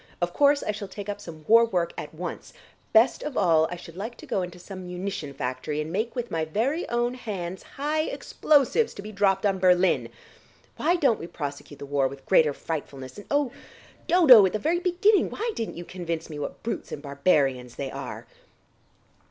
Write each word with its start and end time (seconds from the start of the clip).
Of 0.19 0.33
course 0.33 0.63
I 0.63 0.71
shall 0.71 0.87
take 0.87 1.09
up 1.09 1.21
some 1.21 1.45
war 1.47 1.63
work 1.63 1.93
at 1.95 2.11
once; 2.11 2.53
best 2.91 3.21
of 3.21 3.37
all 3.37 3.67
I 3.69 3.75
should 3.75 3.95
like 3.95 4.17
to 4.17 4.25
go 4.25 4.41
into 4.41 4.57
some 4.57 4.87
munition 4.87 5.31
factory 5.31 5.79
and 5.79 5.91
make 5.91 6.15
with 6.15 6.31
my 6.31 6.43
very 6.43 6.89
own 6.89 7.13
hands 7.13 7.61
high 7.61 8.05
explosives 8.05 8.95
to 8.95 9.03
be 9.03 9.11
dropped 9.11 9.45
on 9.45 9.59
Berlin. 9.59 10.09
Why 10.77 10.95
don't 10.95 11.19
we 11.19 11.27
prosecute 11.27 11.77
the 11.77 11.85
war 11.85 12.07
with 12.07 12.25
greater 12.25 12.51
frightfulness, 12.51 13.19
and, 13.19 13.27
oh, 13.29 13.51
Dodo, 14.07 14.43
at 14.47 14.53
the 14.53 14.57
very 14.57 14.79
beginning 14.79 15.29
why 15.29 15.51
didn't 15.55 15.77
you 15.77 15.85
convince 15.85 16.31
me 16.31 16.39
what 16.39 16.63
brutes 16.63 16.91
and 16.91 16.99
barbarians 17.03 17.75
they 17.75 17.91
are!" 17.91 18.25